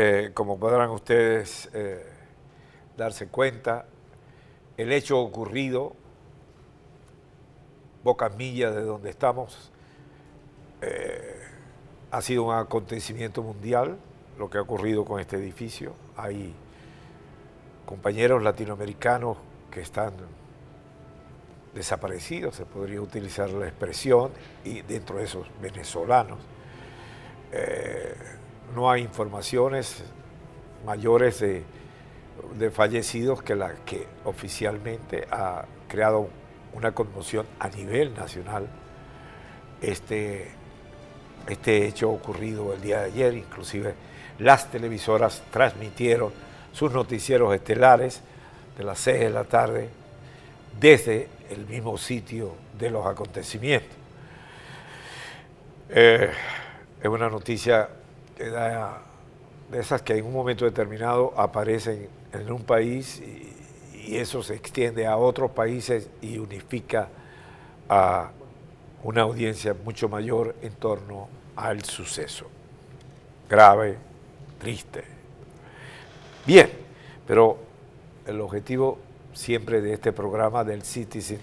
Eh, 0.00 0.30
como 0.32 0.60
podrán 0.60 0.90
ustedes 0.90 1.68
eh, 1.74 2.06
darse 2.96 3.26
cuenta, 3.26 3.86
el 4.76 4.92
hecho 4.92 5.18
ocurrido, 5.18 5.92
pocas 8.04 8.36
millas 8.36 8.76
de 8.76 8.82
donde 8.82 9.10
estamos, 9.10 9.72
eh, 10.82 11.40
ha 12.12 12.22
sido 12.22 12.44
un 12.44 12.54
acontecimiento 12.54 13.42
mundial, 13.42 13.98
lo 14.38 14.48
que 14.48 14.58
ha 14.58 14.60
ocurrido 14.60 15.04
con 15.04 15.18
este 15.18 15.34
edificio. 15.34 15.94
Hay 16.16 16.54
compañeros 17.84 18.40
latinoamericanos 18.40 19.36
que 19.68 19.80
están 19.80 20.12
desaparecidos, 21.74 22.54
se 22.54 22.66
podría 22.66 23.00
utilizar 23.02 23.50
la 23.50 23.66
expresión, 23.66 24.30
y 24.62 24.82
dentro 24.82 25.16
de 25.16 25.24
esos 25.24 25.48
venezolanos. 25.60 26.38
No 28.74 28.90
hay 28.90 29.02
informaciones 29.02 30.02
mayores 30.84 31.40
de, 31.40 31.64
fallecidos 32.70 33.42
que 33.42 33.54
la 33.54 33.74
que 33.84 34.06
oficialmente 34.24 35.26
ha 35.30 35.64
creado 35.88 36.28
una 36.72 36.92
conmoción 36.92 37.46
a 37.58 37.68
nivel 37.68 38.14
nacional 38.14 38.68
este, 39.80 40.48
este 41.48 41.86
hecho 41.86 42.10
ocurrido 42.10 42.72
el 42.72 42.80
día 42.80 43.00
de 43.00 43.04
ayer, 43.06 43.34
inclusive 43.34 43.94
las 44.38 44.70
televisoras 44.70 45.42
transmitieron 45.50 46.32
sus 46.72 46.92
noticieros 46.92 47.54
estelares 47.54 48.22
de 48.76 48.84
las 48.84 48.98
6 49.00 49.20
de 49.20 49.30
la 49.30 49.44
tarde 49.44 49.88
desde 50.78 51.28
el 51.50 51.66
mismo 51.66 51.98
sitio 51.98 52.54
de 52.78 52.90
los 52.90 53.06
acontecimientos. 53.06 53.96
Eh, 55.90 56.30
es 57.00 57.08
una 57.08 57.28
noticia 57.28 57.88
de 58.38 59.80
esas 59.80 60.02
que 60.02 60.16
en 60.16 60.24
un 60.24 60.32
momento 60.32 60.64
determinado 60.64 61.32
aparecen 61.36 62.08
en 62.32 62.52
un 62.52 62.62
país 62.62 63.20
y, 63.20 63.54
eso 64.08 64.42
se 64.42 64.54
extiende 64.54 65.06
a 65.06 65.18
otros 65.18 65.50
países 65.50 66.08
y 66.22 66.38
unifica 66.38 67.10
a 67.90 68.30
una 69.02 69.20
audiencia 69.20 69.76
mucho 69.84 70.08
mayor 70.08 70.56
en 70.62 70.72
torno 70.72 71.28
al 71.54 71.84
suceso. 71.84 72.46
Grave, 73.50 73.98
triste. 74.58 75.04
Bien, 76.46 76.70
pero 77.26 77.58
el 78.26 78.40
objetivo 78.40 78.98
siempre 79.34 79.82
de 79.82 79.92
este 79.92 80.10
programa 80.12 80.64
del 80.64 80.84
Citizen 80.84 81.40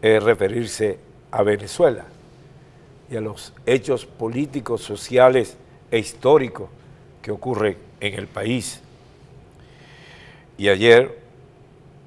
es 0.00 0.22
referirse 0.22 1.00
a 1.32 1.42
Venezuela 1.42 2.04
y 3.10 3.16
a 3.16 3.20
los 3.20 3.52
hechos 3.66 4.06
políticos, 4.06 4.82
sociales 4.82 5.56
e 5.90 5.98
históricos 5.98 6.68
que 7.22 7.30
ocurren 7.30 7.76
en 8.00 8.14
el 8.14 8.26
país. 8.26 8.80
Y 10.56 10.68
ayer, 10.68 11.18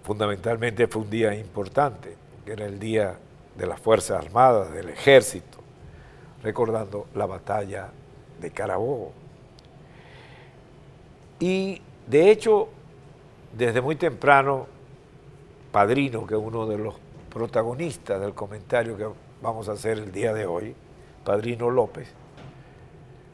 fundamentalmente, 0.03 0.87
fue 0.87 1.03
un 1.03 1.09
día 1.09 1.33
importante, 1.35 2.15
que 2.45 2.53
era 2.53 2.65
el 2.65 2.79
día 2.79 3.17
de 3.55 3.65
las 3.65 3.79
Fuerzas 3.79 4.23
Armadas, 4.25 4.71
del 4.73 4.89
Ejército, 4.89 5.59
recordando 6.43 7.07
la 7.15 7.25
batalla 7.25 7.89
de 8.39 8.51
Carabobo. 8.51 9.13
Y 11.39 11.81
de 12.07 12.31
hecho, 12.31 12.69
desde 13.57 13.81
muy 13.81 13.95
temprano, 13.95 14.67
Padrino, 15.71 16.27
que 16.27 16.35
es 16.35 16.41
uno 16.41 16.65
de 16.67 16.77
los 16.77 16.95
protagonistas 17.33 18.19
del 18.19 18.33
comentario 18.33 18.97
que 18.97 19.07
vamos 19.41 19.69
a 19.69 19.73
hacer 19.73 19.97
el 19.97 20.11
día 20.11 20.33
de 20.33 20.45
hoy, 20.45 20.75
Padrino 21.23 21.69
López, 21.69 22.09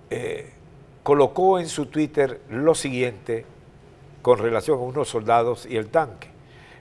eh, 0.09 0.53
colocó 1.03 1.59
en 1.59 1.67
su 1.67 1.87
Twitter 1.87 2.41
lo 2.49 2.75
siguiente 2.75 3.45
con 4.21 4.39
relación 4.39 4.79
a 4.79 4.83
unos 4.83 5.09
soldados 5.09 5.65
y 5.65 5.77
el 5.77 5.87
tanque. 5.87 6.29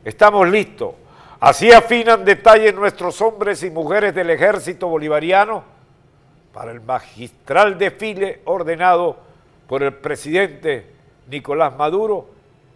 Estamos 0.05 0.49
listos. 0.49 0.95
Así 1.39 1.71
afinan 1.71 2.25
detalles 2.25 2.75
nuestros 2.75 3.21
hombres 3.21 3.63
y 3.63 3.71
mujeres 3.71 4.15
del 4.15 4.31
ejército 4.31 4.89
bolivariano 4.89 5.63
para 6.53 6.73
el 6.73 6.81
magistral 6.81 7.77
desfile 7.77 8.41
ordenado 8.47 9.19
por 9.69 9.83
el 9.83 9.93
presidente 9.95 10.87
Nicolás 11.29 11.77
Maduro 11.77 12.31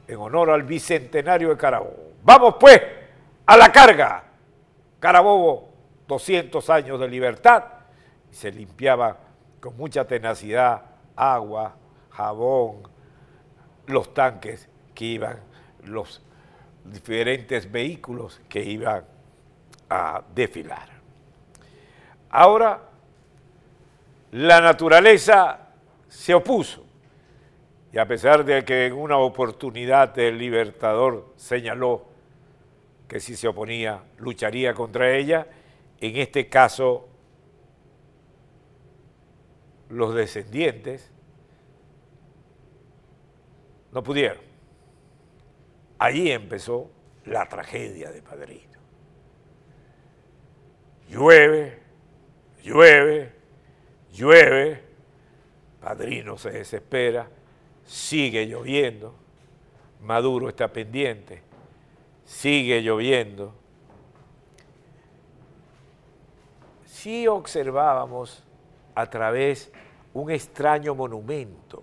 en 0.06 0.16
honor 0.19 0.50
al 0.50 0.65
bicentenario 0.65 1.49
de 1.49 1.56
Carabobo. 1.56 2.10
Vamos 2.22 2.56
pues 2.60 2.81
a 3.47 3.56
la 3.56 3.72
carga. 3.72 4.25
Carabobo, 4.99 5.69
200 6.06 6.69
años 6.69 7.00
de 7.00 7.09
libertad 7.09 7.65
y 8.31 8.34
se 8.34 8.53
limpiaba 8.53 9.16
con 9.60 9.76
mucha 9.76 10.06
tenacidad 10.06 10.82
agua, 11.16 11.76
jabón, 12.10 12.82
los 13.87 14.12
tanques 14.15 14.69
que 14.94 15.04
iban, 15.04 15.38
los 15.84 16.22
diferentes 16.84 17.71
vehículos 17.71 18.41
que 18.48 18.62
iban 18.62 19.04
a 19.88 20.22
desfilar. 20.34 20.88
Ahora, 22.31 22.81
la 24.32 24.60
naturaleza 24.60 25.69
se 26.09 26.32
opuso 26.34 26.84
y 27.92 27.98
a 27.98 28.06
pesar 28.06 28.44
de 28.44 28.65
que 28.65 28.87
en 28.87 28.92
una 28.92 29.19
oportunidad 29.19 30.16
el 30.19 30.38
libertador 30.38 31.32
señaló 31.37 32.06
que 33.09 33.19
si 33.19 33.34
se 33.34 33.48
oponía 33.48 34.00
lucharía 34.19 34.72
contra 34.72 35.10
ella, 35.10 35.48
en 36.00 36.16
este 36.16 36.48
caso 36.48 37.09
los 39.91 40.15
descendientes 40.15 41.11
no 43.93 44.03
pudieron. 44.03 44.43
Allí 45.99 46.31
empezó 46.31 46.91
la 47.25 47.49
tragedia 47.49 48.11
de 48.11 48.23
Padrino. 48.23 48.78
Llueve, 51.09 51.78
llueve, 52.62 53.33
llueve, 54.12 54.83
Padrino 55.81 56.39
se 56.39 56.51
desespera, 56.51 57.28
sigue 57.84 58.47
lloviendo, 58.47 59.15
Maduro 60.01 60.49
está 60.49 60.72
pendiente, 60.72 61.43
sigue 62.25 62.81
lloviendo. 62.81 63.53
Si 66.87 67.27
observábamos 67.27 68.45
a 69.00 69.11
través 69.11 69.71
un 70.15 70.31
extraño 70.31 70.94
monumento, 70.94 71.83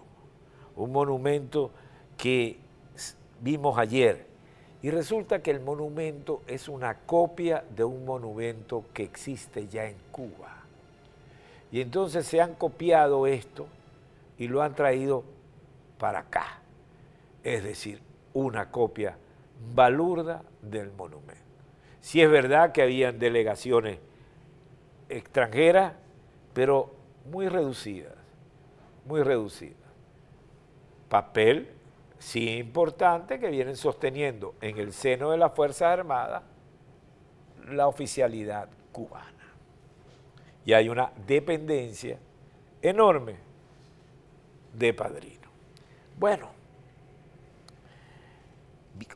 un 0.75 0.91
monumento 0.91 1.71
que 2.17 2.59
vimos 3.41 3.77
ayer. 3.77 4.25
Y 4.81 4.91
resulta 4.91 5.41
que 5.41 5.51
el 5.51 5.59
monumento 5.59 6.43
es 6.47 6.69
una 6.69 6.95
copia 6.99 7.63
de 7.75 7.83
un 7.83 8.05
monumento 8.05 8.85
que 8.93 9.03
existe 9.03 9.67
ya 9.67 9.85
en 9.85 9.97
Cuba. 10.11 10.63
Y 11.71 11.81
entonces 11.81 12.25
se 12.25 12.41
han 12.41 12.53
copiado 12.53 13.27
esto 13.27 13.67
y 14.37 14.47
lo 14.47 14.61
han 14.61 14.75
traído 14.75 15.23
para 15.97 16.19
acá. 16.19 16.59
Es 17.43 17.63
decir, 17.63 18.01
una 18.33 18.69
copia 18.69 19.17
balurda 19.73 20.43
del 20.61 20.91
monumento. 20.91 21.41
Si 22.01 22.21
es 22.21 22.29
verdad 22.29 22.71
que 22.71 22.83
habían 22.83 23.19
delegaciones 23.19 23.99
extranjeras, 25.09 25.93
pero 26.53 26.96
muy 27.29 27.49
reducidas, 27.49 28.13
muy 29.05 29.23
reducidas. 29.23 29.75
Papel, 31.09 31.69
sí 32.19 32.57
importante, 32.57 33.39
que 33.39 33.49
vienen 33.49 33.75
sosteniendo 33.75 34.55
en 34.61 34.77
el 34.77 34.93
seno 34.93 35.31
de 35.31 35.37
las 35.37 35.53
Fuerzas 35.53 35.99
Armadas 35.99 36.43
la 37.69 37.87
oficialidad 37.87 38.69
cubana. 38.91 39.33
Y 40.65 40.73
hay 40.73 40.89
una 40.89 41.11
dependencia 41.25 42.17
enorme 42.81 43.37
de 44.73 44.93
padrino. 44.93 45.47
Bueno, 46.17 46.49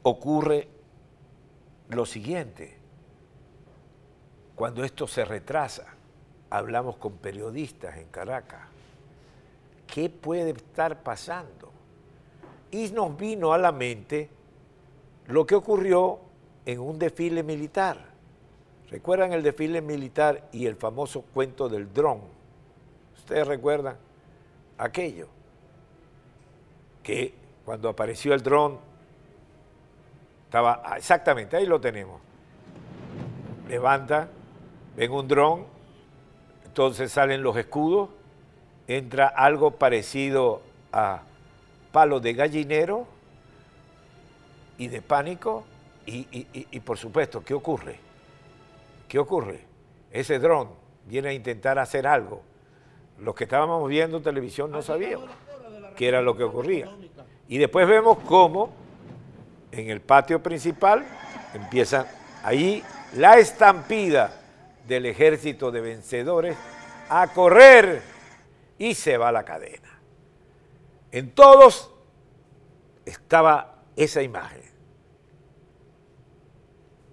ocurre 0.04 0.68
lo 1.90 2.06
siguiente, 2.06 2.78
cuando 4.56 4.84
esto 4.84 5.08
se 5.08 5.26
retrasa, 5.26 5.96
hablamos 6.52 6.98
con 6.98 7.14
periodistas 7.14 7.98
en 7.98 8.08
Caracas, 8.10 8.62
¿qué 9.88 10.10
puede 10.10 10.52
estar 10.52 11.02
pasando? 11.02 11.72
Y 12.70 12.90
nos 12.90 13.18
vino 13.18 13.54
a 13.54 13.58
la 13.58 13.72
mente 13.72 14.30
lo 15.28 15.46
que 15.46 15.56
ocurrió 15.56 16.20
en 16.66 16.80
un 16.80 17.00
desfile 17.00 17.42
militar. 17.42 17.98
¿Recuerdan 18.90 19.32
el 19.32 19.42
desfile 19.42 19.82
militar 19.82 20.50
y 20.52 20.66
el 20.66 20.76
famoso 20.76 21.22
cuento 21.22 21.70
del 21.70 21.92
dron? 21.94 22.20
¿Ustedes 23.18 23.48
recuerdan 23.48 23.96
aquello? 24.78 25.28
Que 27.02 27.34
cuando 27.64 27.88
apareció 27.88 28.34
el 28.34 28.44
dron, 28.44 28.78
estaba 30.46 30.84
exactamente, 30.98 31.56
ahí 31.56 31.66
lo 31.66 31.80
tenemos. 31.80 32.20
Levanta, 33.70 34.28
ven 34.98 35.12
un 35.12 35.28
dron, 35.30 35.81
entonces 36.72 37.12
salen 37.12 37.44
los 37.44 37.58
escudos, 37.58 38.08
entra 38.88 39.28
algo 39.28 39.72
parecido 39.72 40.62
a 40.94 41.24
palo 41.92 42.22
de 42.22 42.32
gallinero 42.34 43.06
y 44.78 44.88
de 44.88 45.02
pánico 45.02 45.66
y, 46.06 46.80
por 46.80 46.98
supuesto, 46.98 47.44
¿qué 47.44 47.54
ocurre? 47.54 48.00
¿Qué 49.10 49.20
ocurre? 49.20 49.66
Ese 50.14 50.40
dron 50.40 50.70
viene 51.08 51.28
a 51.28 51.34
intentar 51.34 51.78
hacer 51.78 52.08
algo. 52.08 52.42
Los 53.20 53.36
que 53.36 53.44
estábamos 53.44 53.90
viendo 53.90 54.22
televisión 54.22 54.72
no 54.72 54.82
sabíamos 54.82 55.30
qué 55.98 56.08
era 56.08 56.22
lo 56.22 56.38
que 56.38 56.46
ocurría. 56.46 56.90
Y 57.50 57.58
después 57.58 57.86
vemos 57.86 58.18
cómo 58.20 58.72
en 59.74 59.90
el 59.90 60.00
patio 60.00 60.42
principal 60.42 61.06
empieza 61.54 62.08
ahí 62.44 62.82
la 63.18 63.40
estampida 63.40 64.41
del 64.88 65.06
ejército 65.06 65.72
de 65.72 65.82
vencedores 65.82 66.58
a 67.10 67.28
correr 67.34 68.02
y 68.78 68.94
se 68.96 69.18
va 69.18 69.32
la 69.32 69.44
cadena. 69.44 70.00
En 71.12 71.32
todos 71.32 71.92
estaba 73.06 73.84
esa 73.96 74.22
imagen. 74.22 74.64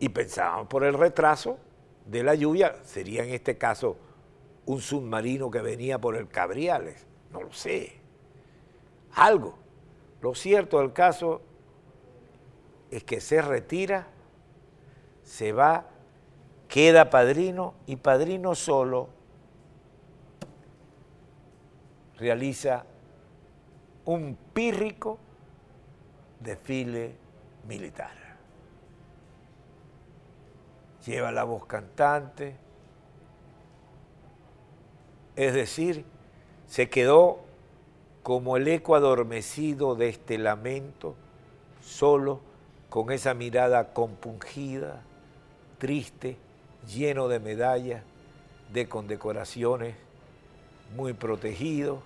Y 0.00 0.08
pensábamos 0.10 0.68
por 0.68 0.84
el 0.84 0.94
retraso 0.94 1.58
de 2.06 2.22
la 2.22 2.34
lluvia, 2.34 2.76
sería 2.84 3.24
en 3.24 3.30
este 3.30 3.58
caso 3.58 3.96
un 4.66 4.80
submarino 4.80 5.50
que 5.50 5.60
venía 5.60 5.98
por 5.98 6.16
el 6.16 6.28
Cabriales, 6.28 7.06
no 7.32 7.42
lo 7.42 7.52
sé, 7.52 7.98
algo. 9.14 9.58
Lo 10.20 10.34
cierto 10.34 10.78
del 10.78 10.92
caso 10.92 11.42
es 12.90 13.04
que 13.04 13.20
se 13.20 13.42
retira, 13.42 14.06
se 15.22 15.52
va, 15.52 15.88
queda 16.68 17.10
padrino 17.10 17.74
y 17.86 17.96
padrino 17.96 18.54
solo 18.54 19.08
realiza 22.18 22.84
un 24.04 24.36
pírrico 24.52 25.18
desfile 26.40 27.14
militar. 27.66 28.16
Lleva 31.06 31.32
la 31.32 31.44
voz 31.44 31.64
cantante, 31.66 32.56
es 35.36 35.54
decir, 35.54 36.04
se 36.66 36.90
quedó 36.90 37.40
como 38.22 38.56
el 38.58 38.68
eco 38.68 38.94
adormecido 38.94 39.94
de 39.94 40.10
este 40.10 40.36
lamento, 40.36 41.14
solo 41.80 42.40
con 42.90 43.10
esa 43.10 43.32
mirada 43.32 43.94
compungida, 43.94 45.02
triste, 45.78 46.36
lleno 46.86 47.28
de 47.28 47.40
medallas, 47.40 48.02
de 48.72 48.88
condecoraciones, 48.88 49.96
muy 50.94 51.12
protegido, 51.12 52.02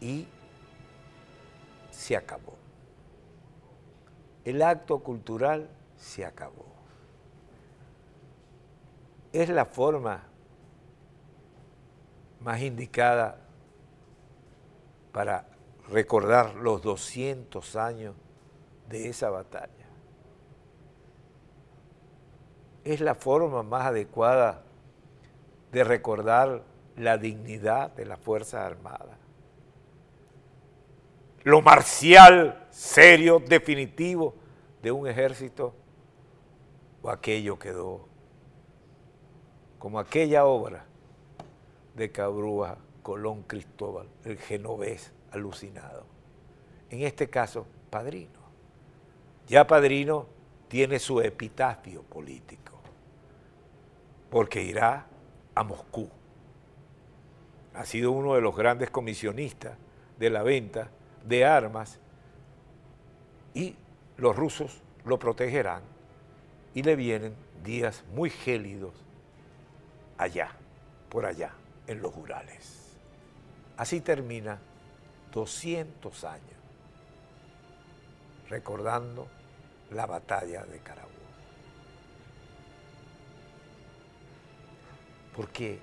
y 0.00 0.26
se 1.90 2.16
acabó. 2.16 2.54
El 4.44 4.62
acto 4.62 4.98
cultural 5.00 5.68
se 5.96 6.24
acabó. 6.24 6.66
Es 9.32 9.48
la 9.48 9.64
forma 9.64 10.22
más 12.40 12.60
indicada 12.60 13.38
para 15.12 15.48
recordar 15.88 16.54
los 16.54 16.82
200 16.82 17.76
años 17.76 18.14
de 18.88 19.08
esa 19.08 19.30
batalla. 19.30 19.85
Es 22.86 23.00
la 23.00 23.16
forma 23.16 23.64
más 23.64 23.86
adecuada 23.86 24.62
de 25.72 25.82
recordar 25.82 26.62
la 26.96 27.18
dignidad 27.18 27.90
de 27.90 28.04
las 28.04 28.20
Fuerzas 28.20 28.64
Armadas. 28.64 29.18
Lo 31.42 31.62
marcial, 31.62 32.64
serio, 32.70 33.42
definitivo 33.44 34.36
de 34.82 34.92
un 34.92 35.08
ejército, 35.08 35.74
o 37.02 37.10
aquello 37.10 37.58
quedó 37.58 38.06
como 39.80 39.98
aquella 39.98 40.44
obra 40.44 40.84
de 41.96 42.12
Cabrúa, 42.12 42.78
Colón 43.02 43.42
Cristóbal, 43.42 44.06
el 44.24 44.38
genovés 44.38 45.12
alucinado. 45.32 46.04
En 46.88 47.02
este 47.02 47.28
caso, 47.28 47.66
Padrino. 47.90 48.46
Ya 49.48 49.66
Padrino 49.66 50.26
tiene 50.68 50.98
su 50.98 51.20
epitafio 51.20 52.02
político, 52.02 52.75
porque 54.36 54.62
irá 54.62 55.06
a 55.54 55.64
Moscú. 55.64 56.10
Ha 57.72 57.86
sido 57.86 58.12
uno 58.12 58.34
de 58.34 58.42
los 58.42 58.54
grandes 58.54 58.90
comisionistas 58.90 59.78
de 60.18 60.28
la 60.28 60.42
venta 60.42 60.90
de 61.24 61.46
armas 61.46 61.98
y 63.54 63.74
los 64.18 64.36
rusos 64.36 64.82
lo 65.06 65.18
protegerán 65.18 65.80
y 66.74 66.82
le 66.82 66.96
vienen 66.96 67.34
días 67.64 68.04
muy 68.12 68.28
gélidos 68.28 68.92
allá, 70.18 70.50
por 71.08 71.24
allá, 71.24 71.52
en 71.86 72.02
los 72.02 72.14
Urales. 72.14 72.94
Así 73.78 74.02
termina 74.02 74.58
200 75.32 76.24
años 76.24 76.60
recordando 78.50 79.28
la 79.92 80.04
batalla 80.04 80.66
de 80.66 80.78
Carabobo. 80.80 81.15
Porque 85.36 85.78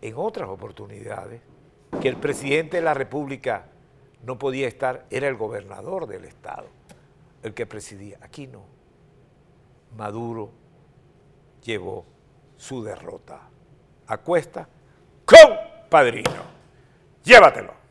en 0.00 0.14
otras 0.16 0.48
oportunidades 0.48 1.40
que 2.00 2.08
el 2.08 2.16
presidente 2.16 2.78
de 2.78 2.82
la 2.82 2.94
República 2.94 3.66
no 4.24 4.38
podía 4.38 4.68
estar, 4.68 5.06
era 5.10 5.28
el 5.28 5.36
gobernador 5.36 6.06
del 6.06 6.24
Estado 6.24 6.66
el 7.42 7.54
que 7.54 7.66
presidía. 7.66 8.18
Aquí 8.22 8.46
no. 8.46 8.62
Maduro 9.96 10.50
llevó 11.62 12.04
su 12.56 12.82
derrota 12.82 13.40
a 14.06 14.18
cuesta 14.18 14.68
con 15.24 15.56
padrino. 15.90 16.30
Llévatelo. 17.24 17.81